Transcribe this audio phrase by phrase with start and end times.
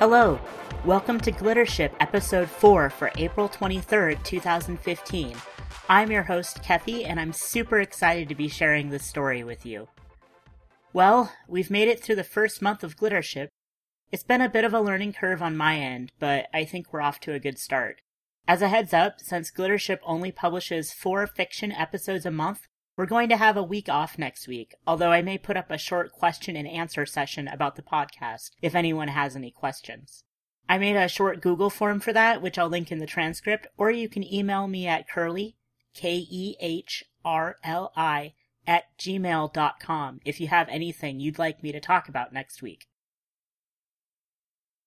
[0.00, 0.40] Hello,
[0.86, 5.36] welcome to Glittership Episode 4 for April 23rd, 2015.
[5.90, 9.88] I'm your host, Keffy, and I'm super excited to be sharing this story with you.
[10.94, 13.48] Well, we've made it through the first month of Glittership.
[14.10, 17.02] It's been a bit of a learning curve on my end, but I think we're
[17.02, 18.00] off to a good start.
[18.48, 22.60] As a heads up, since Glittership only publishes four fiction episodes a month,
[22.96, 25.78] we're going to have a week off next week, although I may put up a
[25.78, 30.24] short question and answer session about the podcast if anyone has any questions.
[30.68, 33.90] I made a short Google form for that, which I'll link in the transcript, or
[33.90, 35.54] you can email me at kehrli,
[35.94, 38.34] K E H R L I,
[38.66, 42.86] at gmail.com if you have anything you'd like me to talk about next week.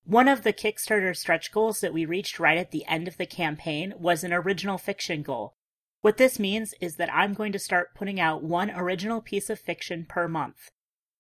[0.06, 3.26] One of the Kickstarter stretch goals that we reached right at the end of the
[3.26, 5.56] campaign was an original fiction goal,
[6.04, 9.58] what this means is that I'm going to start putting out one original piece of
[9.58, 10.70] fiction per month.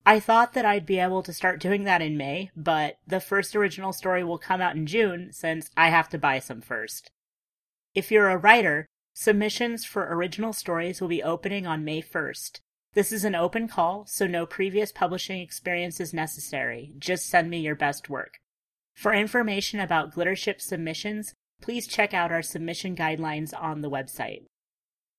[0.05, 3.55] I thought that I'd be able to start doing that in May, but the first
[3.55, 7.11] original story will come out in June since I have to buy some first.
[7.95, 12.59] If you're a writer, submissions for original stories will be opening on May 1st.
[12.93, 16.91] This is an open call, so no previous publishing experience is necessary.
[16.99, 18.33] Just send me your best work.
[18.93, 24.43] For information about Glittership submissions, please check out our submission guidelines on the website.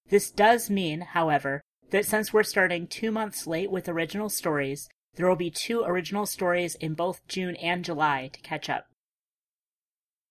[0.08, 5.28] This does mean, however, that since we're starting two months late with original stories, there
[5.28, 8.86] will be two original stories in both June and July to catch up.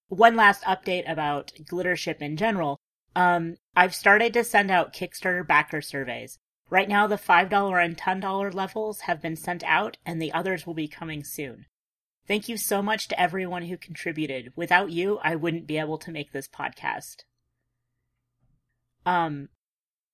[0.09, 2.79] One last update about Glittership in general.
[3.15, 6.37] Um, I've started to send out Kickstarter backer surveys.
[6.69, 10.73] Right now, the $5 and $10 levels have been sent out, and the others will
[10.73, 11.65] be coming soon.
[12.27, 14.53] Thank you so much to everyone who contributed.
[14.55, 17.23] Without you, I wouldn't be able to make this podcast.
[19.05, 19.49] Um,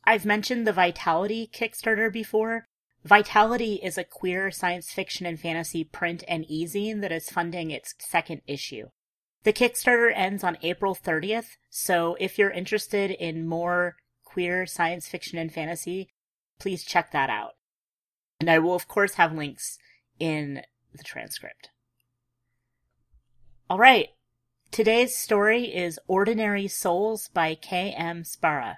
[0.04, 2.68] I've mentioned the Vitality Kickstarter before.
[3.04, 7.96] Vitality is a queer science fiction and fantasy print and e-zine that is funding its
[8.00, 8.88] second issue.
[9.44, 13.96] The Kickstarter ends on April 30th, so if you're interested in more
[14.26, 16.10] queer science fiction and fantasy,
[16.60, 17.54] please check that out.
[18.40, 19.78] And I will, of course, have links
[20.20, 21.70] in the transcript.
[23.70, 24.10] All right.
[24.72, 28.24] Today's story is Ordinary Souls by K.M.
[28.24, 28.76] Szpara.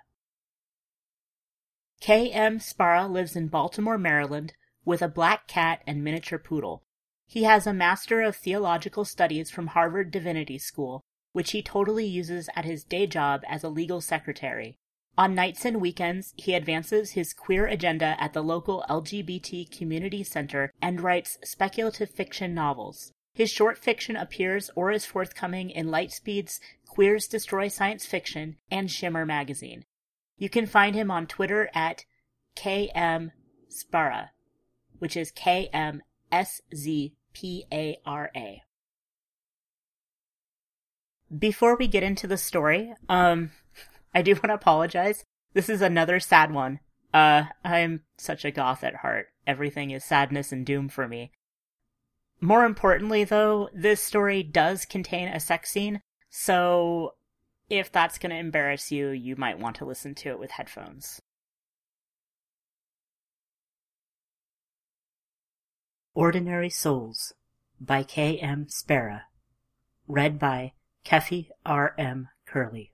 [2.01, 2.31] K.
[2.31, 2.57] M.
[2.57, 6.81] Szpara lives in Baltimore, Maryland, with a black cat and miniature poodle.
[7.27, 11.03] He has a Master of Theological Studies from Harvard Divinity School,
[11.33, 14.79] which he totally uses at his day job as a legal secretary.
[15.15, 20.73] On nights and weekends, he advances his queer agenda at the local LGBT community center
[20.81, 23.11] and writes speculative fiction novels.
[23.35, 29.23] His short fiction appears or is forthcoming in Lightspeed's Queers Destroy Science Fiction and Shimmer
[29.23, 29.85] magazine.
[30.37, 32.05] You can find him on Twitter at
[32.55, 33.31] KM
[33.69, 34.29] Szpara,
[34.99, 38.63] which is K M S Z P A R A.
[41.37, 43.51] Before we get into the story, um,
[44.13, 45.23] I do want to apologize.
[45.53, 46.79] This is another sad one.
[47.13, 49.27] Uh, I'm such a goth at heart.
[49.45, 51.31] Everything is sadness and doom for me.
[52.39, 57.15] More importantly, though, this story does contain a sex scene, so
[57.71, 61.21] if that's going to embarrass you, you might want to listen to it with headphones.
[66.13, 67.33] Ordinary Souls
[67.79, 68.37] by K.
[68.37, 68.65] M.
[68.65, 69.21] Szpara.
[70.05, 70.73] Read by
[71.05, 71.95] Keffy R.
[71.97, 72.27] M.
[72.45, 72.89] Kehrli.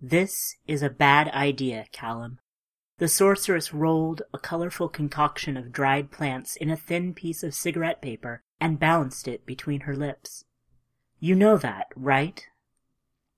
[0.00, 2.38] This is a bad idea, Callum.
[2.98, 8.00] The sorceress rolled a colorful concoction of dried plants in a thin piece of cigarette
[8.00, 10.44] paper and balanced it between her lips.
[11.24, 12.44] You know that, right?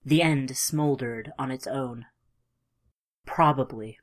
[0.06, 2.06] The end smoldered on its own.
[3.26, 3.98] Probably.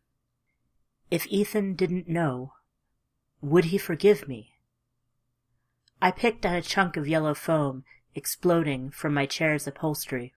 [1.10, 2.54] If Ethan didn't know,
[3.42, 4.52] would he forgive me?
[6.00, 7.84] I picked at a chunk of yellow foam
[8.14, 10.36] exploding from my chair's upholstery.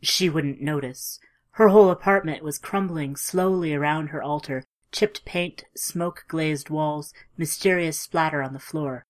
[0.00, 1.18] She wouldn't notice.
[1.54, 4.62] Her whole apartment was crumbling slowly around her altar,
[4.92, 9.04] chipped paint, smoke glazed walls, mysterious splatter on the floor.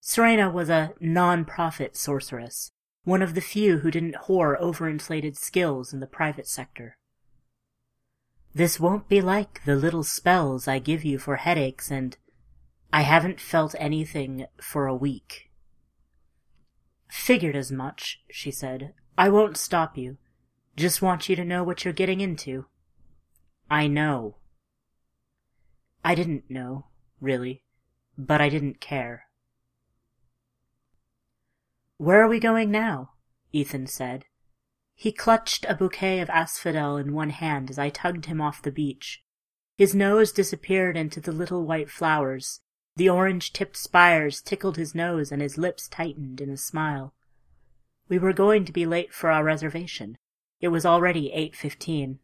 [0.00, 2.70] Serena was a non-profit sorceress,
[3.04, 6.96] one of the few who didn't whore overinflated skills in the private sector.
[8.54, 12.16] This won't be like the little spells I give you for headaches and
[12.92, 15.50] I haven't felt anything for a week.
[17.08, 18.94] Figured as much, she said.
[19.16, 20.16] I won't stop you.
[20.76, 22.66] Just want you to know what you're getting into.
[23.70, 24.36] I know.
[26.04, 26.86] I didn't know,
[27.20, 27.64] really,
[28.16, 29.27] but I didn't care.
[31.98, 33.10] Where are we going now?
[33.52, 34.24] Ethan said.
[34.94, 38.70] He clutched a bouquet of asphodel in one hand as I tugged him off the
[38.70, 39.22] beach.
[39.76, 42.60] His nose disappeared into the little white flowers.
[42.94, 47.14] The orange-tipped spires tickled his nose and his lips tightened in a smile.
[48.08, 50.18] We were going to be late for our reservation.
[50.60, 52.18] It was already 8.15.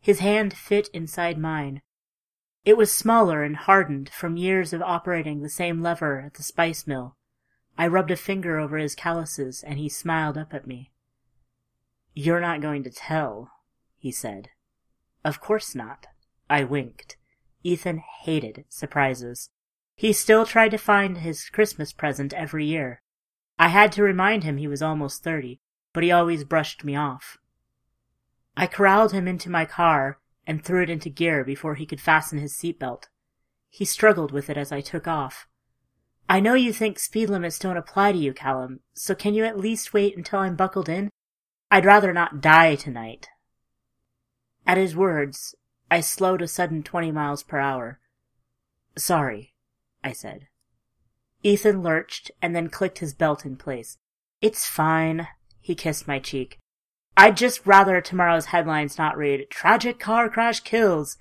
[0.00, 1.80] His hand fit inside mine.
[2.64, 6.86] It was smaller and hardened from years of operating the same lever at the spice
[6.86, 7.16] mill.
[7.80, 10.90] I rubbed a finger over his calluses and he smiled up at me.
[12.12, 13.52] You're not going to tell,
[13.96, 14.50] he said.
[15.24, 16.06] Of course not.
[16.50, 17.16] I winked.
[17.62, 19.48] Ethan hated surprises.
[19.94, 23.00] He still tried to find his Christmas present every year.
[23.58, 25.62] I had to remind him he was almost thirty,
[25.94, 27.38] but he always brushed me off.
[28.58, 32.40] I corralled him into my car and threw it into gear before he could fasten
[32.40, 33.04] his seatbelt.
[33.70, 35.46] He struggled with it as I took off.
[36.30, 39.58] I know you think speed limits don't apply to you, Callum, so can you at
[39.58, 41.10] least wait until I'm buckled in?
[41.72, 43.28] I'd rather not die tonight.
[44.64, 45.56] At his words,
[45.90, 47.98] I slowed a sudden twenty miles per hour.
[48.96, 49.54] Sorry,
[50.04, 50.46] I said.
[51.42, 53.98] Ethan lurched and then clicked his belt in place.
[54.40, 55.26] It's fine,
[55.60, 56.60] he kissed my cheek.
[57.16, 61.16] I'd just rather tomorrow's headlines not read, Tragic Car Crash Kills.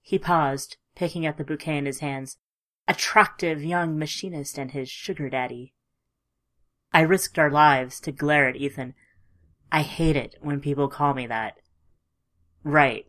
[0.00, 2.38] He paused, picking at the bouquet in his hands.
[2.88, 5.72] Attractive young machinist and his sugar daddy.
[6.92, 8.94] I risked our lives to glare at Ethan.
[9.70, 11.58] I hate it when people call me that.
[12.64, 13.06] Right,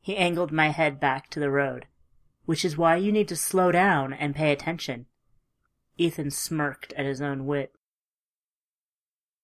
[0.00, 1.86] he angled my head back to the road.
[2.44, 5.06] Which is why you need to slow down and pay attention.
[5.98, 7.72] Ethan smirked at his own wit.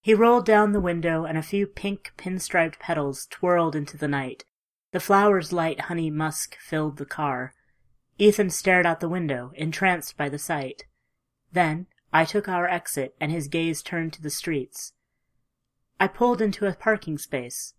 [0.01, 4.45] He rolled down the window and a few pink pinstriped petals twirled into the night.
[4.91, 7.53] The flower's light honey musk filled the car.
[8.23, 10.85] Ethan stared out the window, entranced by the sight.
[11.51, 14.93] Then I took our exit and his gaze turned to the streets.
[15.99, 17.73] I pulled into a parking space.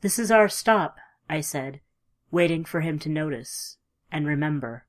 [0.00, 0.96] This is our stop,
[1.30, 1.80] I said,
[2.32, 3.78] waiting for him to notice
[4.10, 4.84] and remember.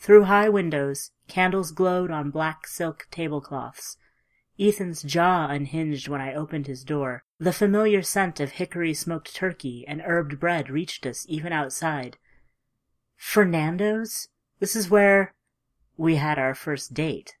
[0.00, 3.96] Through high windows, candles glowed on black silk tablecloths.
[4.58, 7.22] Ethan's jaw unhinged when I opened his door.
[7.38, 12.18] The familiar scent of hickory smoked turkey and herbed bread reached us even outside.
[13.20, 14.28] Fernando's?
[14.60, 15.34] This is where
[15.98, 17.36] we had our first date,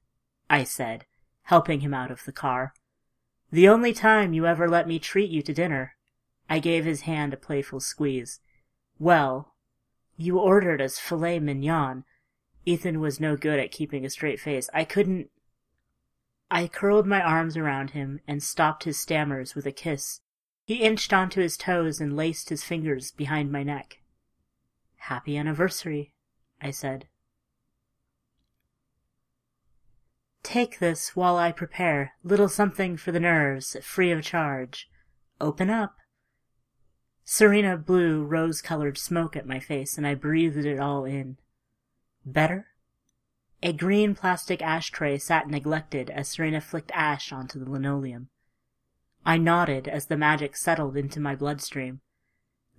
[0.48, 1.06] I said,
[1.44, 2.74] helping him out of the car.
[3.50, 5.96] The only time you ever let me treat you to dinner.
[6.50, 8.40] I gave his hand a playful squeeze.
[8.98, 9.54] Well,
[10.18, 12.04] you ordered us filet mignon.
[12.66, 14.68] Ethan was no good at keeping a straight face.
[14.74, 15.30] I couldn't.
[16.50, 20.20] I curled my arms around him and stopped his stammers with a kiss.
[20.66, 23.99] He inched onto his toes and laced his fingers behind my neck.
[25.04, 26.12] Happy anniversary,
[26.60, 27.08] I said.
[30.42, 34.88] Take this while I prepare little something for the nerves, free of charge.
[35.40, 35.96] Open up.
[37.24, 41.38] Serena blew rose-colored smoke at my face, and I breathed it all in.
[42.24, 42.66] Better?
[43.62, 48.28] A green plastic ashtray sat neglected as Serena flicked ash onto the linoleum.
[49.24, 52.00] I nodded as the magic settled into my bloodstream.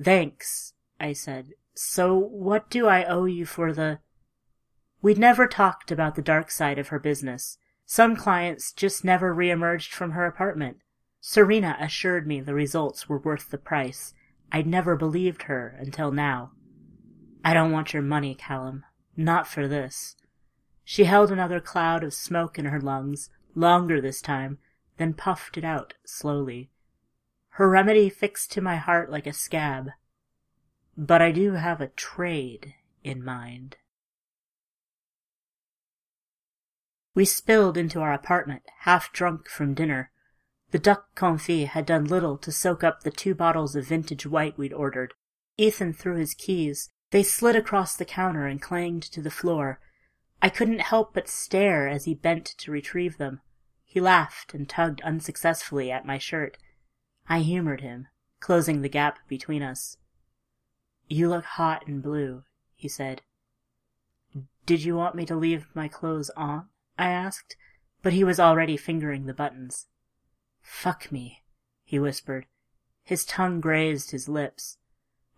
[0.02, 1.52] Thanks, I said.
[1.74, 4.00] So what do I owe you for the...
[5.02, 7.58] We'd never talked about the dark side of her business.
[7.86, 10.78] Some clients just never reemerged from her apartment.
[11.20, 14.13] Serena assured me the results were worth the price,
[14.51, 16.51] I'd never believed her until now.
[17.44, 18.84] I don't want your money, Callum.
[19.16, 20.16] Not for this.
[20.84, 24.58] She held another cloud of smoke in her lungs, longer this time,
[24.98, 26.70] then puffed it out slowly.
[27.56, 29.90] Her remedy fixed to my heart like a scab.
[31.03, 33.77] But I do have a trade in mind.
[37.15, 40.12] We spilled into our apartment, half drunk from dinner,
[40.70, 44.60] the duck confit had done little to soak up the two bottles of vintage white
[44.60, 45.15] we'd ordered.
[45.58, 46.88] Ethan threw his keys.
[47.10, 49.79] They slid across the counter and clanged to the floor.
[50.39, 53.41] I couldn't help but stare as he bent to retrieve them.
[53.86, 56.60] He laughed and tugged unsuccessfully at my shirt.
[57.27, 58.08] I humored him,
[58.39, 59.98] closing the gap between us.
[61.12, 63.22] You look hot and blue, he said.
[64.65, 66.70] Did you want me to leave my clothes on?
[66.98, 67.58] I asked,
[68.01, 69.88] but he was already fingering the buttons.
[70.62, 71.44] Fuck me,
[71.84, 72.46] he whispered.
[73.03, 74.77] His tongue grazed his lips.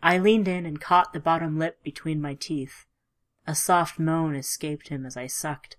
[0.03, 2.85] I leaned in and caught the bottom lip between my teeth.
[3.47, 5.77] A soft moan escaped him as I sucked.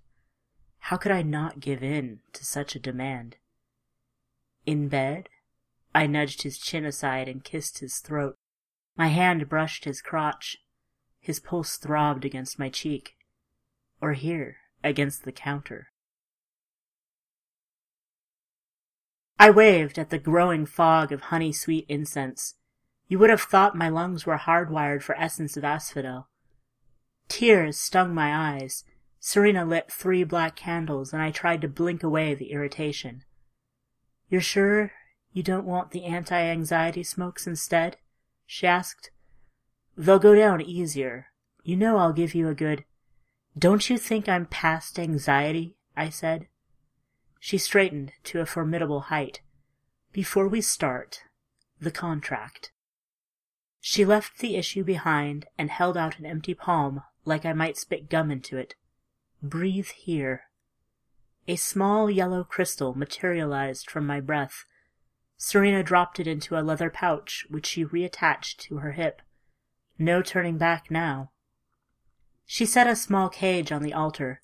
[0.79, 3.37] How could I not give in to such a demand?
[4.65, 5.29] In bed?
[5.93, 8.37] I nudged his chin aside and kissed his throat.
[8.97, 10.57] My hand brushed his crotch.
[11.19, 13.15] His pulse throbbed against my cheek.
[13.99, 15.87] Or here, against the counter.
[19.37, 22.55] I waved at the growing fog of honey-sweet incense.
[23.07, 26.29] You would have thought my lungs were hardwired for essence of asphodel.
[27.27, 28.85] Tears stung my eyes.
[29.19, 33.23] Serena lit three black candles, and I tried to blink away the irritation.
[34.29, 34.93] You're sure
[35.33, 37.97] you don't want the anti-anxiety smokes instead?
[38.45, 39.11] She asked.
[39.97, 41.27] They'll go down easier.
[41.63, 42.85] You know I'll give you a good...
[43.57, 45.77] Don't you think I'm past anxiety?
[45.95, 46.47] I said.
[47.39, 49.41] She straightened to a formidable height.
[50.11, 51.23] Before we start,
[51.79, 52.71] the contract.
[53.79, 58.09] She left the issue behind and held out an empty palm like I might spit
[58.09, 58.75] gum into it.
[59.41, 60.43] Breathe here.
[61.47, 64.65] A small yellow crystal materialized from my breath.
[65.37, 69.21] Serena dropped it into a leather pouch, which she reattached to her hip.
[69.97, 71.31] No turning back now.
[72.45, 74.41] She set a small cage on the altar.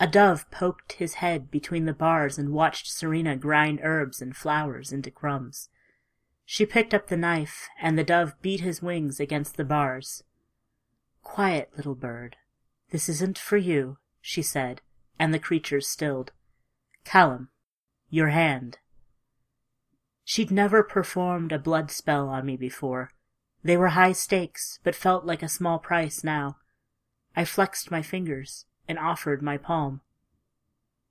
[0.00, 4.92] A dove poked his head between the bars and watched Serena grind herbs and flowers
[4.92, 5.68] into crumbs.
[6.44, 10.24] She picked up the knife, and the dove beat his wings against the bars.
[11.22, 12.36] Quiet, little bird.
[12.90, 14.80] This isn't for you, she said,
[15.18, 16.32] and the creature stilled.
[17.04, 17.50] Callum,
[18.10, 18.78] your hand.
[20.24, 23.10] She'd never performed a blood spell on me before.
[23.64, 26.56] They were high stakes, but felt like a small price now.
[27.36, 30.00] I flexed my fingers and offered my palm.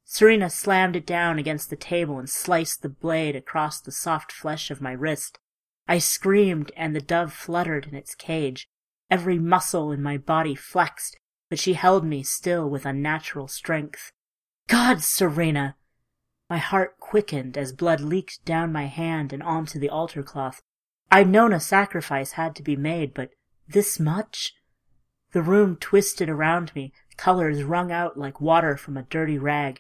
[0.04, 4.70] Serena slammed it down against the table and sliced the blade across the soft flesh
[4.70, 5.40] of my wrist.
[5.88, 8.68] I screamed and the dove fluttered in its cage.
[9.10, 11.18] Every muscle in my body flexed,
[11.50, 14.12] but she held me still with unnatural strength.
[14.68, 15.76] God, Serena!
[16.52, 20.62] My heart quickened as blood leaked down my hand and onto the altar cloth.
[21.10, 23.30] I'd known a sacrifice had to be made, but
[23.70, 24.54] this much?
[25.32, 29.80] The room twisted around me, colors wrung out like water from a dirty rag.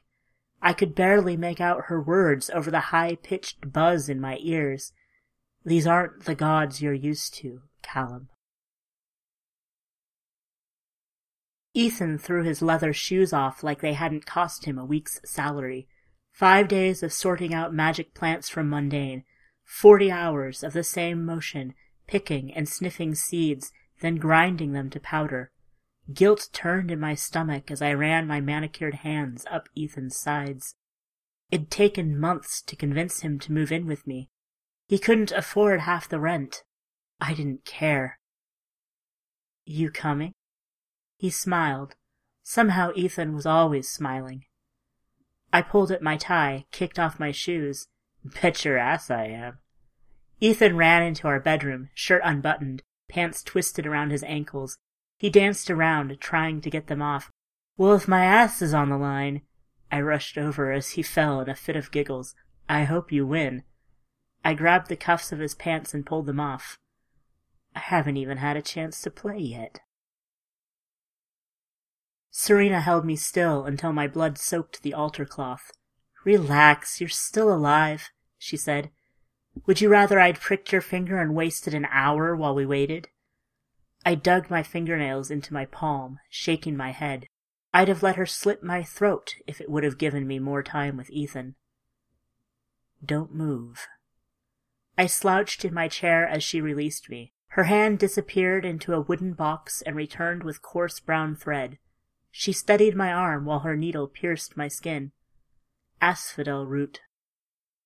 [0.61, 4.93] I could barely make out her words over the high-pitched buzz in my ears.
[5.65, 8.29] These aren't the gods you're used to, Callum.
[11.73, 15.89] Ethan threw his leather shoes off like they hadn't cost him a week's salary.
[16.41, 19.25] Five days of sorting out magic plants from mundane.
[19.63, 21.75] Forty hours of the same motion,
[22.07, 23.71] picking and sniffing seeds
[24.01, 25.51] then grinding them to powder.
[26.11, 30.73] Guilt turned in my stomach as I ran my manicured hands up Ethan's sides.
[31.51, 34.31] It'd taken months to convince him to move in with me.
[34.87, 36.63] He couldn't afford half the rent.
[37.19, 38.17] I didn't care.
[39.63, 40.33] You coming?
[41.17, 41.93] He smiled.
[42.41, 44.45] Somehow Ethan was always smiling.
[45.53, 47.87] I pulled at my tie, kicked off my shoes.
[48.23, 49.59] Bet your ass I am.
[50.39, 54.77] Ethan ran into our bedroom, shirt unbuttoned, pants twisted around his ankles.
[55.17, 57.31] He danced around, trying to get them off.
[57.77, 59.41] Well, if my ass is on the line.
[59.91, 62.33] I rushed over as he fell in a fit of giggles.
[62.69, 63.63] I hope you win.
[64.43, 66.79] I grabbed the cuffs of his pants and pulled them off.
[67.75, 69.81] I haven't even had a chance to play yet.
[72.33, 75.71] Serena held me still until my blood soaked the altar cloth.
[76.23, 78.89] Relax, you're still alive, she said.
[79.65, 83.09] Would you rather I'd pricked your finger and wasted an hour while we waited?
[84.05, 87.27] I dug my fingernails into my palm, shaking my head.
[87.73, 90.95] I'd have let her slit my throat if it would have given me more time
[90.95, 91.55] with Ethan.
[93.03, 93.87] Don't move.
[94.97, 97.33] I slouched in my chair as she released me.
[97.49, 101.77] Her hand disappeared into a wooden box and returned with coarse brown thread.
[102.31, 105.11] She steadied my arm while her needle pierced my skin.
[106.01, 107.01] Asphodel root.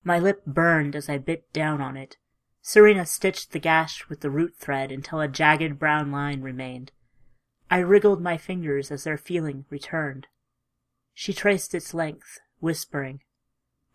[0.03, 2.17] My lip burned as I bit down on it.
[2.61, 6.91] Serena stitched the gash with the root thread until a jagged brown line remained.
[7.69, 10.27] I wriggled my fingers as their feeling returned.
[11.13, 13.21] She traced its length, whispering.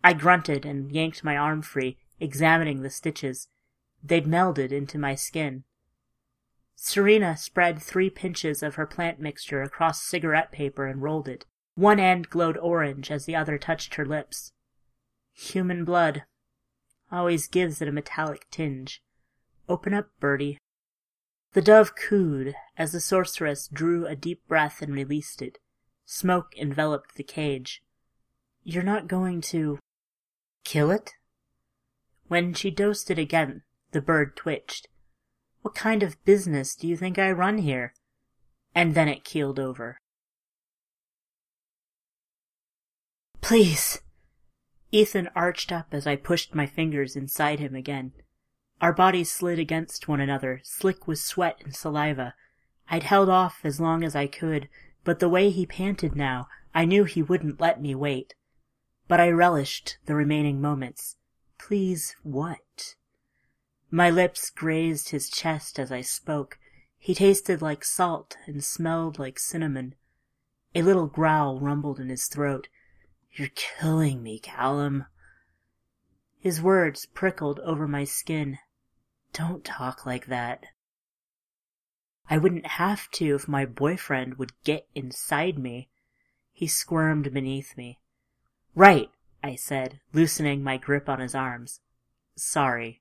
[0.03, 3.47] I grunted and yanked my arm free, examining the stitches.
[4.03, 5.63] They'd melded into my skin.
[6.75, 11.45] Serena spread three pinches of her plant mixture across cigarette paper and rolled it.
[11.75, 14.51] One end glowed orange as the other touched her lips.
[15.33, 16.23] Human blood.
[17.11, 19.01] Always gives it a metallic tinge.
[19.69, 20.57] Open up, birdie.
[21.53, 25.57] The dove cooed as the sorceress drew a deep breath and released it.
[26.05, 27.83] Smoke enveloped the cage.
[28.63, 29.79] You're not going to...
[30.63, 31.11] kill it?
[32.27, 34.87] When she dosed it again, the bird twitched.
[35.61, 37.93] What kind of business do you think I run here?
[38.73, 39.97] And then it keeled over.
[43.41, 44.01] Please,
[44.91, 48.13] Ethan arched up as I pushed my fingers inside him again.
[48.81, 52.33] Our bodies slid against one another, slick with sweat and saliva.
[52.89, 54.67] I'd held off as long as I could,
[55.03, 58.33] but the way he panted now, I knew he wouldn't let me wait.
[59.07, 61.17] But I relished the remaining moments.
[61.57, 62.95] Please what?
[63.93, 66.57] My lips grazed his chest as I spoke.
[66.97, 69.95] He tasted like salt and smelled like cinnamon.
[70.73, 72.69] A little growl rumbled in his throat.
[73.33, 75.05] You're killing me, Callum.
[76.39, 78.59] His words prickled over my skin.
[79.33, 80.67] Don't talk like that.
[82.29, 85.89] I wouldn't have to if my boyfriend would get inside me.
[86.53, 87.99] He squirmed beneath me.
[88.73, 89.09] Right,
[89.43, 91.81] I said, loosening my grip on his arms.
[92.37, 93.00] Sorry.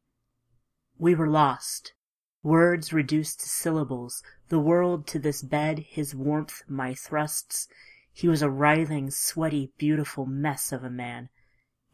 [1.00, 1.95] We were lost.
[2.42, 7.69] Words reduced to syllables, the world to this bed, his warmth, my thrusts.
[8.12, 11.30] He was a writhing, sweaty, beautiful mess of a man.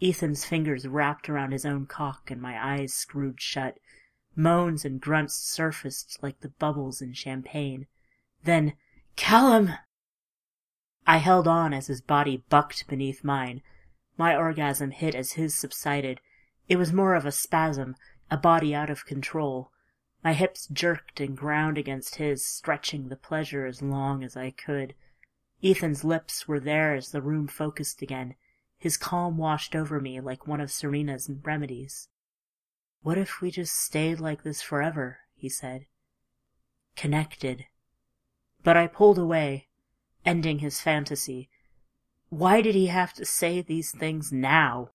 [0.03, 3.79] Ethan's fingers wrapped around his own cock and my eyes screwed shut.
[4.35, 7.87] Moans and grunts surfaced like the bubbles in champagne.
[8.43, 8.73] Then,
[9.15, 9.71] Callum!
[11.07, 13.63] I held on as his body bucked beneath mine.
[14.19, 16.21] My orgasm hit as his subsided.
[16.69, 17.95] It was more of a spasm,
[18.31, 19.71] a body out of control.
[20.25, 24.95] My hips jerked and ground against his, stretching the pleasure as long as I could.
[25.63, 28.35] Ethan's lips were there as the room focused again.
[28.79, 32.09] His calm washed over me like one of Serena's remedies.
[33.03, 35.21] What if we just stayed like this forever?
[35.35, 35.87] he said.
[36.97, 37.67] Connected.
[38.65, 39.69] But I pulled away,
[40.25, 41.49] ending his fantasy.
[42.31, 44.91] Why did he have to say these things now?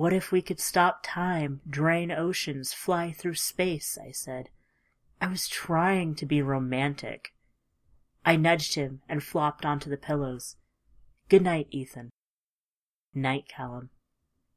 [0.00, 3.98] What if we could stop time, drain oceans, fly through space?
[4.02, 4.48] I said.
[5.20, 7.34] I was trying to be romantic.
[8.24, 10.56] I nudged him and flopped onto the pillows.
[11.28, 12.08] Good night, Ethan.
[13.12, 13.90] Night, Callum.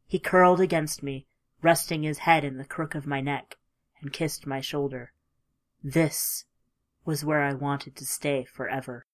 [0.08, 1.28] He curled against me,
[1.62, 3.58] resting his head in the crook of my neck,
[4.00, 5.12] and kissed my shoulder.
[5.84, 6.46] This
[7.04, 9.08] was where I wanted to stay forever.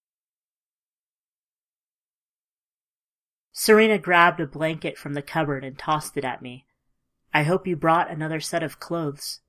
[3.62, 6.64] Serena grabbed a blanket from the cupboard and tossed it at me.
[7.34, 9.40] I hope you brought another set of clothes.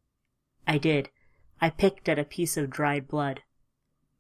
[0.68, 1.08] I did.
[1.62, 3.44] I picked at a piece of dried blood.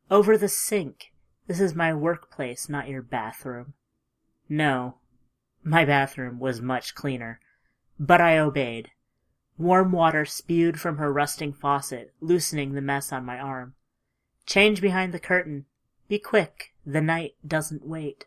[0.09, 1.11] Over the sink.
[1.47, 3.73] This is my workplace, not your bathroom.
[4.47, 4.95] No.
[5.61, 7.41] My bathroom was much cleaner.
[7.99, 8.91] But I obeyed.
[9.57, 13.73] Warm water spewed from her rusting faucet, loosening the mess on my arm.
[14.45, 15.65] Change behind the curtain.
[16.07, 16.73] Be quick.
[16.85, 18.25] The night doesn't wait.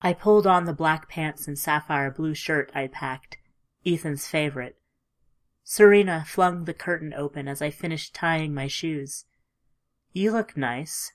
[0.00, 3.38] I pulled on the black pants and sapphire blue shirt I'd packed,
[3.84, 4.76] Ethan's favorite.
[5.64, 9.24] Serena flung the curtain open as I finished tying my shoes.
[10.12, 11.12] You look nice.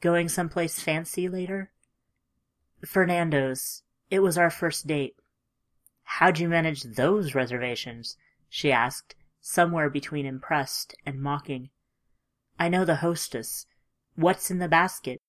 [0.00, 1.72] Going someplace fancy later?
[2.84, 3.82] Fernando's.
[4.10, 5.16] It was our first date.
[6.04, 8.16] How'd you manage those reservations?
[8.48, 11.70] she asked, somewhere between impressed and mocking.
[12.58, 13.66] I know the hostess.
[14.14, 15.20] What's in the basket?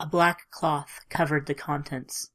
[0.00, 2.30] A black cloth covered the contents.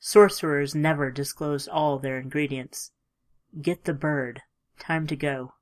[0.00, 2.92] Sorcerers never disclosed all their ingredients.
[3.60, 4.40] Get the bird.
[4.78, 5.52] Time to go.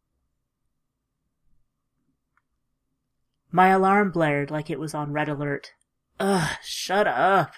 [3.50, 5.72] My alarm blared like it was on red alert.
[6.20, 7.54] Ugh, shut up.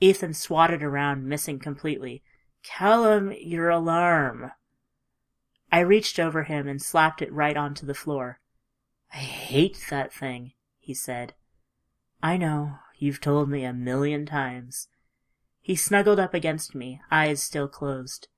[0.00, 2.24] Ethan swatted around, missing completely.
[2.64, 4.50] Callum, your alarm.
[5.70, 8.40] I reached over him and slapped it right onto the floor.
[9.12, 11.34] I hate that thing, he said.
[12.20, 14.88] I know, You've told me a million times.
[15.60, 18.28] He snuggled up against me, eyes still closed.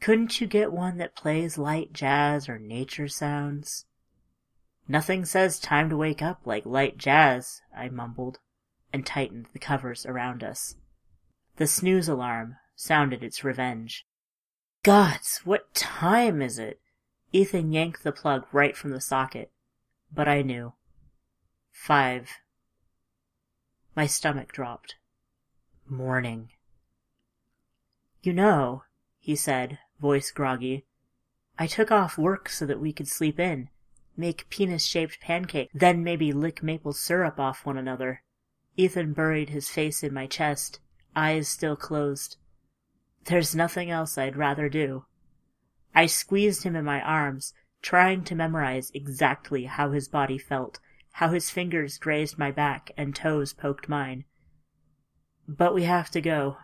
[0.00, 3.86] Couldn't you get one that plays light jazz or nature sounds?
[4.88, 8.38] Nothing says time to wake up like light jazz, I mumbled,
[8.92, 10.76] and tightened the covers around us.
[11.56, 14.06] The snooze alarm sounded its revenge.
[14.82, 16.80] Gods, what time is it?
[17.32, 19.50] Ethan yanked the plug right from the socket,
[20.12, 20.74] but I knew.
[21.70, 22.30] Five.
[23.94, 24.96] My stomach dropped.
[25.86, 26.50] Morning.
[28.22, 28.84] You know,
[29.18, 30.86] he said, voice groggy,
[31.58, 33.68] I took off work so that we could sleep in,
[34.16, 38.22] make penis-shaped pancakes, then maybe lick maple syrup off one another.
[38.76, 40.80] Ethan buried his face in my chest,
[41.14, 42.36] eyes still closed.
[43.24, 45.04] There's nothing else I'd rather do.
[45.94, 47.52] I squeezed him in my arms,
[47.82, 50.78] trying to memorize exactly how his body felt
[51.12, 54.24] how his fingers grazed my back and toes poked mine.
[55.46, 56.56] But we have to go.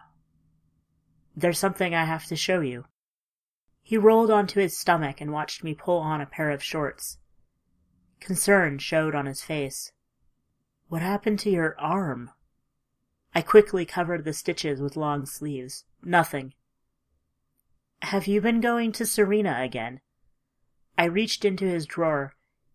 [1.37, 2.87] There's something I have to show you.
[3.83, 7.19] He rolled onto his stomach and watched me pull on a pair of shorts.
[8.21, 9.93] Concern showed on his face.
[10.89, 12.31] What happened to your arm?
[13.35, 15.85] I quickly covered the stitches with long sleeves.
[16.03, 16.55] Nothing.
[18.03, 20.01] Have you been going to Serena again?
[20.97, 22.35] I reached into his drawer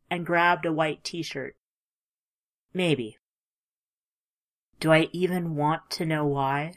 [0.09, 1.55] and grabbed a white t-shirt.
[2.73, 3.17] Maybe.
[4.79, 6.73] Do I even want to know why?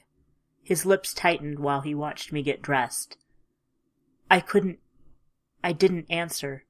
[0.62, 3.16] His lips tightened while he watched me get dressed.
[4.30, 4.78] I couldn't.
[5.62, 6.64] I didn't answer.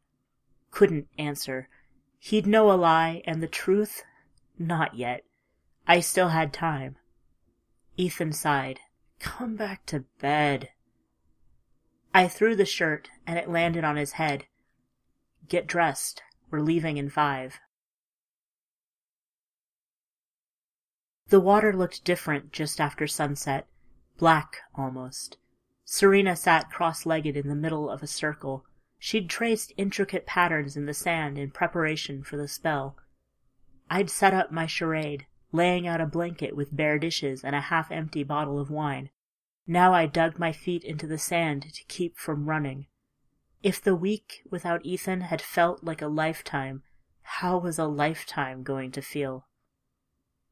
[0.70, 1.68] couldn't answer.
[2.18, 4.02] He'd know a lie, and the truth?
[4.58, 5.24] Not yet.
[5.86, 6.96] I still had time.
[7.96, 8.80] Ethan sighed.
[9.18, 10.70] Come back to bed.
[12.14, 14.46] I threw the shirt, and it landed on his head.
[15.48, 16.22] Get dressed.
[16.50, 17.60] We're leaving in five.
[21.28, 23.66] The water looked different just after sunset,
[24.16, 25.38] black almost.
[25.84, 28.64] Serena sat cross-legged in the middle of a circle.
[28.98, 32.96] She'd traced intricate patterns in the sand in preparation for the spell.
[33.90, 38.24] I'd set up my charade, laying out a blanket with bare dishes and a half-empty
[38.24, 39.10] bottle of wine.
[39.66, 42.86] Now I dug my feet into the sand to keep from running.
[43.62, 46.82] If the week without Ethan had felt like a lifetime,
[47.22, 49.46] how was a lifetime going to feel?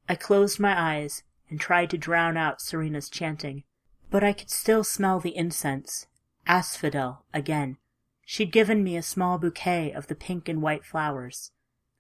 [0.09, 3.65] I closed my eyes and tried to drown out Serena's chanting,
[4.11, 6.07] but I could still smell the incense.
[6.47, 7.79] Asphodel, again.
[8.27, 11.53] She'd given me a small bouquet of the pink and white flowers.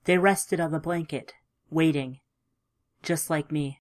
[0.04, 1.34] They rested on the blanket,
[1.70, 2.20] waiting,
[3.02, 3.80] just like me.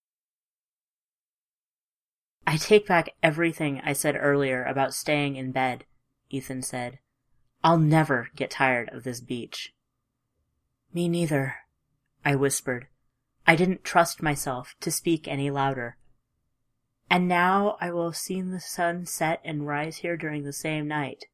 [2.45, 5.85] I take back everything I said earlier about staying in bed,
[6.29, 6.99] Ethan said.
[7.63, 9.73] I'll never get tired of this beach.
[10.93, 11.55] Me neither,
[12.25, 12.87] I whispered,
[13.45, 15.97] I didn't trust myself to speak any louder.
[17.09, 20.87] And now I will have seen the sun set and rise here during the same
[20.87, 21.25] night.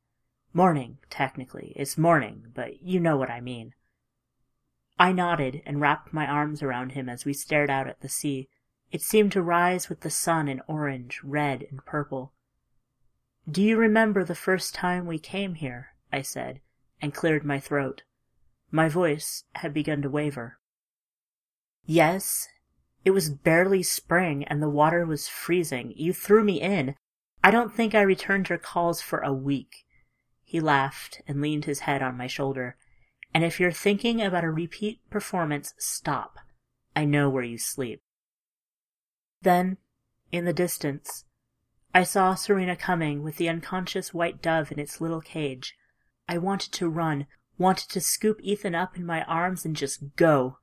[0.53, 1.73] Morning, technically.
[1.75, 3.73] It's morning, but you know what I mean.
[4.97, 8.49] I nodded and wrapped my arms around him as we stared out at the sea.
[8.91, 12.33] It seemed to rise with the sun in orange, red, and purple.
[13.49, 15.93] Do you remember the first time we came here?
[16.11, 16.59] I said,
[17.01, 18.01] and cleared my throat.
[18.71, 20.57] My voice had begun to waver.
[21.91, 22.47] Yes,
[23.03, 25.91] it was barely spring and the water was freezing.
[25.95, 26.93] You threw me in.
[27.43, 29.87] I don't think I returned your calls for a week.
[30.43, 32.77] He laughed and leaned his head on my shoulder.
[33.33, 36.37] And if you're thinking about a repeat performance, stop.
[36.95, 38.03] I know where you sleep.
[39.41, 39.77] Then,
[40.31, 41.25] in the distance,
[41.91, 45.75] I saw Serena coming with the unconscious white dove in its little cage.
[46.27, 47.25] I wanted to run,
[47.57, 50.59] wanted to scoop Ethan up in my arms and just go.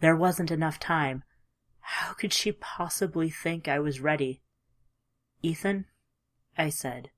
[0.00, 1.24] There wasn't enough time.
[1.80, 4.42] How could she possibly think I was ready?
[5.42, 5.86] Ethan,
[6.58, 7.10] I said,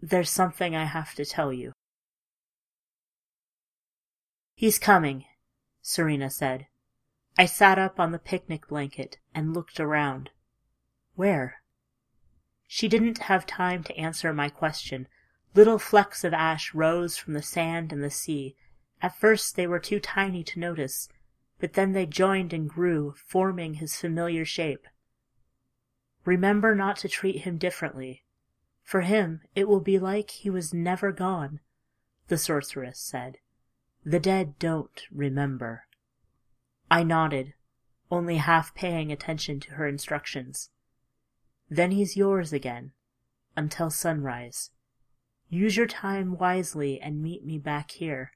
[0.00, 1.72] there's something I have to tell you.
[4.54, 5.24] He's coming,
[5.80, 6.66] Serena said.
[7.38, 10.28] I sat up on the picnic blanket and looked around.
[11.14, 11.62] Where?
[12.68, 15.08] She didn't have time to answer my question.
[15.54, 18.56] Little flecks of ash rose from the sand and the sea.
[19.00, 21.08] At first they were too tiny to notice,
[21.64, 24.86] but then they joined and grew, forming his familiar shape.
[26.26, 28.22] Remember not to treat him differently.
[28.82, 31.60] For him it will be like he was never gone,
[32.28, 33.38] the sorceress said.
[34.04, 35.86] The dead don't remember.
[36.90, 37.54] I nodded,
[38.10, 40.68] only half paying attention to her instructions.
[41.70, 42.92] Then he's yours again,
[43.56, 44.70] until sunrise.
[45.48, 48.32] Use your time wisely and meet me back here.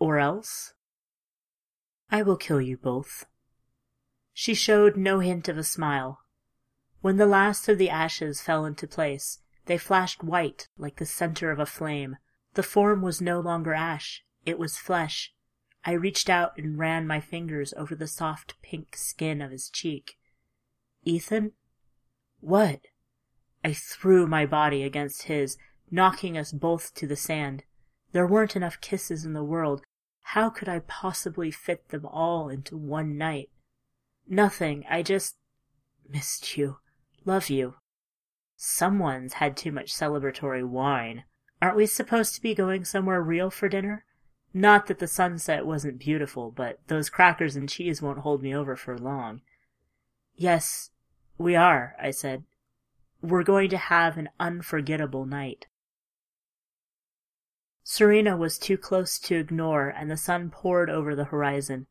[0.00, 0.74] Or else
[2.12, 3.24] I will kill you both.
[4.34, 6.20] She showed no hint of a smile.
[7.00, 11.50] When the last of the ashes fell into place, they flashed white like the center
[11.50, 12.18] of a flame.
[12.52, 15.32] The form was no longer ash, it was flesh.
[15.86, 20.18] I reached out and ran my fingers over the soft pink skin of his cheek.
[21.04, 21.52] Ethan?
[22.40, 22.82] What?
[23.64, 25.56] I threw my body against his,
[25.90, 27.64] knocking us both to the sand.
[28.12, 29.82] There weren't enough kisses in the world,
[30.22, 33.50] how could I possibly fit them all into one night?
[34.28, 34.84] Nothing.
[34.88, 35.36] I just
[36.08, 36.78] missed you.
[37.24, 37.74] Love you.
[38.56, 41.24] Someone's had too much celebratory wine.
[41.60, 44.04] Aren't we supposed to be going somewhere real for dinner?
[44.54, 48.76] Not that the sunset wasn't beautiful, but those crackers and cheese won't hold me over
[48.76, 49.40] for long.
[50.36, 50.90] Yes,
[51.38, 52.44] we are, I said.
[53.20, 55.66] We're going to have an unforgettable night.
[57.84, 61.86] Serena was too close to ignore, and the sun poured over the horizon.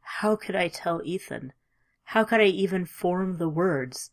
[0.00, 1.52] How could I tell Ethan?
[2.04, 4.10] How could I even form the words?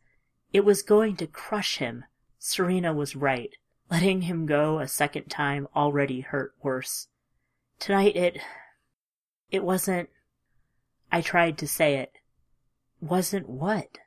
[0.52, 2.06] It was going to crush him.
[2.40, 3.56] Serena was right.
[3.92, 7.08] Letting him go a second time already hurt worse.
[7.80, 8.40] Tonight it.
[9.52, 10.10] It wasn't.
[11.12, 12.14] I tried to say it.
[13.02, 14.00] Wasn't what?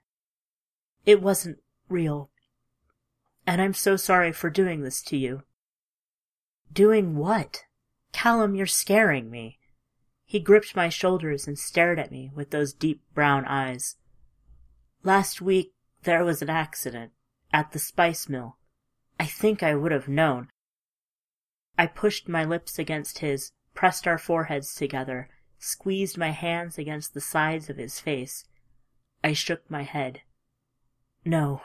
[1.05, 2.31] It wasn't real.
[3.47, 5.43] And I'm so sorry for doing this to you.
[6.73, 7.65] Doing what?
[8.13, 9.59] Callum, you're scaring me.
[10.25, 13.97] He gripped my shoulders and stared at me with those deep brown eyes.
[15.03, 17.13] Last week there was an accident
[17.53, 18.57] at the spice mill.
[19.19, 20.49] I think I would have known.
[21.79, 27.21] I pushed my lips against his, pressed our foreheads together, squeezed my hands against the
[27.21, 28.45] sides of his face.
[29.23, 30.23] I shook my head.
[31.25, 31.63] No.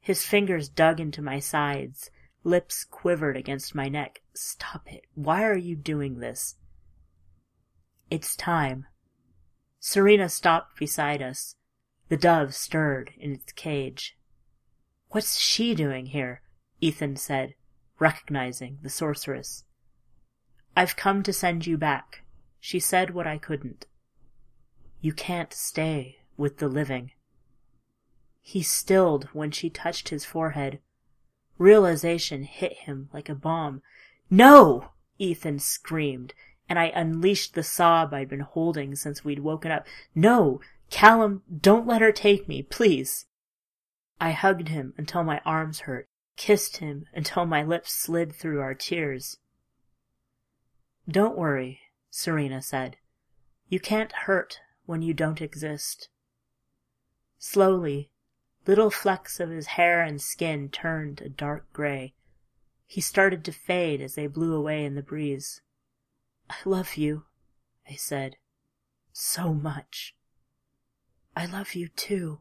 [0.00, 2.10] His fingers dug into my sides,
[2.44, 4.20] lips quivered against my neck.
[4.34, 5.04] Stop it.
[5.14, 6.56] Why are you doing this?
[8.10, 8.86] It's time.
[9.80, 11.56] Serena stopped beside us.
[12.08, 14.16] The dove stirred in its cage.
[15.08, 16.42] What's she doing here?
[16.80, 17.54] Ethan said,
[17.98, 19.64] recognizing the sorceress.
[20.76, 22.22] I've come to send you back.
[22.60, 23.86] She said what I couldn't.
[25.00, 27.12] You can't stay with the living.
[28.40, 30.80] He stilled when she touched his forehead.
[31.58, 33.82] Realization hit him like a bomb.
[34.30, 34.90] No!
[35.18, 36.34] Ethan screamed,
[36.68, 39.86] and I unleashed the sob I'd been holding since we'd woken up.
[40.14, 40.60] No!
[40.90, 43.26] Callum, don't let her take me, please!
[44.20, 48.74] I hugged him until my arms hurt, kissed him until my lips slid through our
[48.74, 49.38] tears.
[51.08, 52.98] Don't worry, Serena said.
[53.68, 56.08] You can't hurt when you don't exist.
[57.38, 58.11] Slowly,
[58.66, 62.14] little flecks of his hair and skin turned a dark gray.
[62.86, 65.62] He started to fade as they blew away in the breeze.
[66.50, 67.24] I love you,
[67.88, 68.36] I said.
[69.12, 70.14] So much.
[71.34, 72.40] I love you too,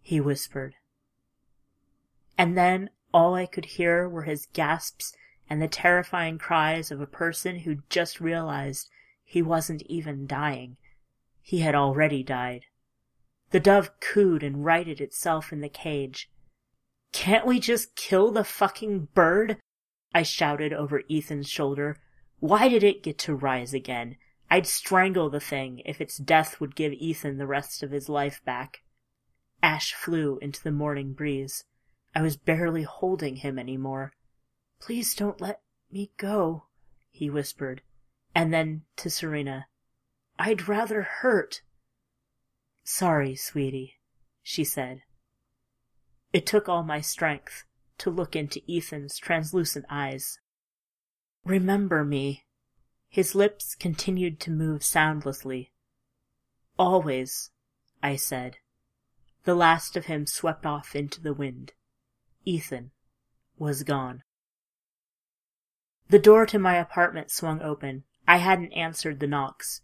[0.00, 0.74] he whispered.
[2.36, 5.14] And then all I could hear were his gasps
[5.48, 8.90] and the terrifying cries of a person who just realized
[9.22, 10.76] he wasn't even dying.
[11.40, 12.64] He had already died.
[13.54, 16.28] The dove cooed and righted itself in the cage.
[17.12, 19.58] Can't we just kill the fucking bird?
[20.12, 22.00] I shouted over Ethan's shoulder.
[22.40, 24.16] Why did it get to rise again?
[24.50, 28.44] I'd strangle the thing if its death would give Ethan the rest of his life
[28.44, 28.82] back.
[29.62, 31.62] Ash flew into the morning breeze.
[32.12, 34.14] I was barely holding him any more.
[34.80, 35.60] Please don't let
[35.92, 36.64] me go,
[37.12, 37.82] he whispered.
[38.34, 39.68] And then to Serena,
[40.40, 41.62] I'd rather hurt.
[42.84, 43.94] Sorry, sweetie,
[44.42, 45.02] she said.
[46.34, 47.64] It took all my strength
[47.98, 50.38] to look into Ethan's translucent eyes.
[51.44, 52.44] Remember me.
[53.08, 55.72] His lips continued to move soundlessly.
[56.78, 57.50] Always,
[58.02, 58.58] I said.
[59.44, 61.72] The last of him swept off into the wind.
[62.44, 62.90] Ethan
[63.56, 64.22] was gone.
[66.08, 68.04] The door to my apartment swung open.
[68.26, 69.80] I hadn't answered the knocks.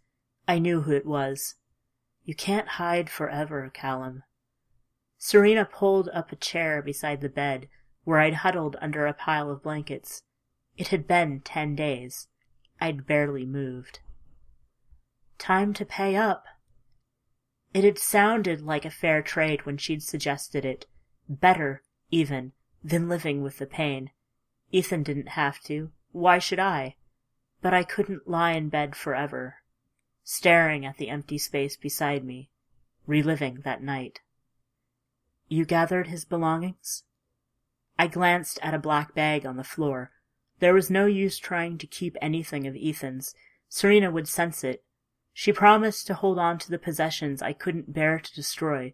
[0.47, 1.55] I knew who it was.
[2.23, 4.23] You can't hide forever, Callum.
[5.17, 7.67] Serena pulled up a chair beside the bed,
[8.03, 10.23] where I'd huddled under a pile of blankets.
[10.77, 12.27] It had been ten days.
[12.79, 13.99] I'd barely moved.
[15.37, 16.45] Time to pay up.
[17.73, 20.87] It had sounded like a fair trade when she'd suggested it.
[21.29, 22.53] Better, even,
[22.83, 24.11] than living with the pain.
[24.71, 25.91] Ethan didn't have to.
[26.11, 26.95] Why should I?
[27.61, 29.57] But I couldn't lie in bed forever,
[30.23, 32.49] staring at the empty space beside me,
[33.07, 34.19] reliving that night.
[35.47, 37.03] You gathered his belongings?
[37.99, 40.11] I glanced at a black bag on the floor.
[40.59, 43.35] There was no use trying to keep anything of Ethan's.
[43.67, 44.83] Serena would sense it.
[45.33, 48.93] She promised to hold on to the possessions I couldn't bear to destroy.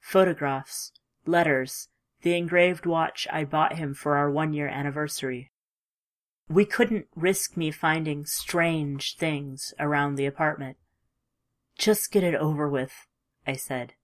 [0.00, 0.92] Photographs,
[1.26, 1.88] letters,
[2.22, 5.50] the engraved watch I bought him for our one year anniversary.
[6.48, 10.76] We couldn't risk me finding strange things around the apartment.
[11.78, 13.06] Just get it over with,
[13.46, 13.94] I said.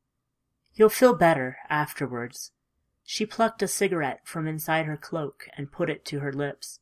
[0.75, 2.53] You'll feel better afterwards.
[3.05, 6.81] She plucked a cigarette from inside her cloak and put it to her lips.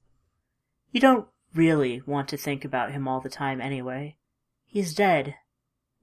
[0.92, 4.16] You don't really want to think about him all the time anyway.
[4.64, 5.35] He's dead.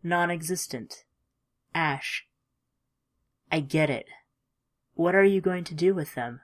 [0.03, 1.05] Non-existent.
[1.73, 2.27] Ash.
[3.51, 4.07] I get it.
[4.95, 6.41] What are you going to do with them?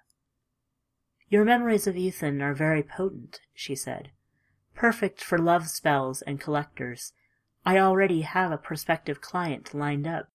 [1.31, 4.11] Your memories of Ethan are very potent, she said.
[4.75, 7.13] Perfect for love spells and collectors.
[7.65, 10.27] I already have a prospective client lined up.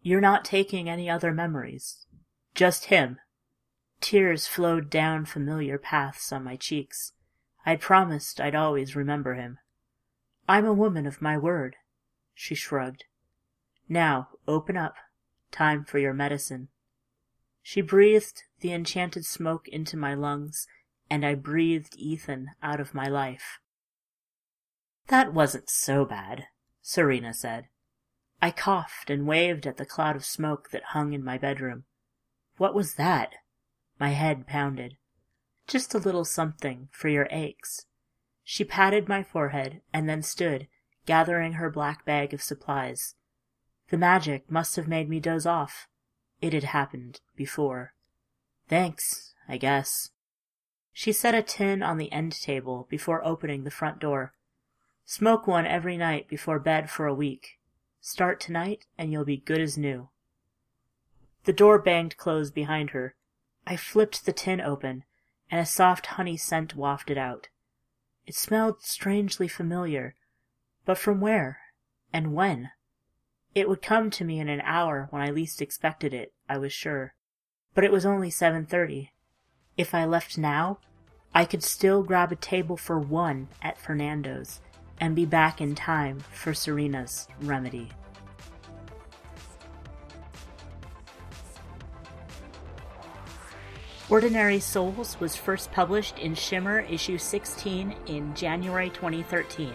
[0.00, 2.06] You're not taking any other memories.
[2.54, 3.18] Just him.
[4.00, 7.14] Tears flowed down familiar paths on my cheeks.
[7.66, 9.58] I'd promised I'd always remember him.
[10.48, 11.74] I'm a woman of my word.
[12.34, 13.02] She shrugged.
[13.88, 14.94] Now, open up.
[15.50, 16.68] Time for your medicine.
[17.70, 20.66] She breathed the enchanted smoke into my lungs,
[21.10, 23.58] and I breathed Ethan out of my life.
[25.08, 26.46] That wasn't so bad,
[26.80, 27.68] Serena said.
[28.40, 31.84] I coughed and waved at the cloud of smoke that hung in my bedroom.
[32.56, 33.34] What was that?
[34.00, 34.96] My head pounded.
[35.66, 37.84] Just a little something for your aches.
[38.44, 40.68] She patted my forehead and then stood,
[41.04, 43.14] gathering her black bag of supplies.
[43.90, 45.86] The magic must have made me doze off.
[46.40, 47.94] It had happened before.
[48.68, 50.10] Thanks, I guess.
[50.92, 54.34] She set a tin on the end table before opening the front door.
[55.04, 57.58] Smoke one every night before bed for a week.
[58.00, 60.10] Start tonight and you'll be good as new.
[61.44, 63.14] The door banged closed behind her.
[63.66, 65.04] I flipped the tin open,
[65.50, 67.48] and a soft honey scent wafted out.
[68.26, 70.14] It smelled strangely familiar,
[70.84, 71.60] but from where
[72.12, 72.70] and when?
[73.54, 76.72] It would come to me in an hour when I least expected it, I was
[76.72, 77.14] sure.
[77.74, 79.10] But it was only 7:30.
[79.76, 80.78] If I left now,
[81.34, 84.60] I could still grab a table for one at Fernando's
[85.00, 87.90] and be back in time for Serena's remedy.
[94.10, 99.74] Ordinary Souls was first published in Shimmer issue 16 in January 2013.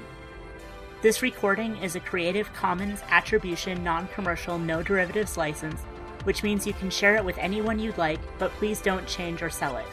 [1.04, 5.82] This recording is a Creative Commons Attribution Non Commercial No Derivatives license,
[6.24, 9.50] which means you can share it with anyone you'd like, but please don't change or
[9.50, 9.86] sell it.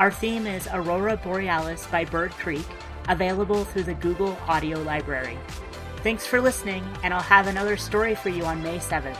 [0.00, 2.64] Our theme is Aurora Borealis by Bird Creek,
[3.10, 5.36] available through the Google Audio Library.
[5.98, 9.18] Thanks for listening, and I'll have another story for you on May 7th.